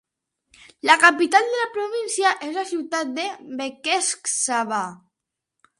[0.89, 3.29] La capital de la província és la ciutat de
[3.61, 4.83] Békéscsaba.